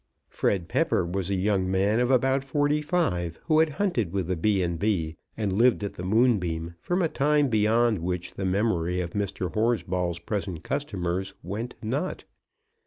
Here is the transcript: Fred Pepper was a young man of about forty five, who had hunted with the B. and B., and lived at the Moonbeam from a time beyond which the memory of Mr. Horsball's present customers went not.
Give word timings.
Fred 0.29 0.67
Pepper 0.67 1.05
was 1.05 1.29
a 1.29 1.35
young 1.35 1.69
man 1.69 1.99
of 1.99 2.09
about 2.09 2.43
forty 2.43 2.81
five, 2.81 3.39
who 3.45 3.59
had 3.59 3.73
hunted 3.77 4.11
with 4.11 4.25
the 4.25 4.35
B. 4.35 4.63
and 4.63 4.79
B., 4.79 5.15
and 5.37 5.53
lived 5.53 5.83
at 5.83 5.93
the 5.93 6.01
Moonbeam 6.03 6.73
from 6.79 7.03
a 7.03 7.07
time 7.07 7.49
beyond 7.49 7.99
which 7.99 8.33
the 8.33 8.43
memory 8.45 8.99
of 8.99 9.11
Mr. 9.11 9.53
Horsball's 9.53 10.17
present 10.17 10.63
customers 10.63 11.35
went 11.43 11.75
not. 11.83 12.23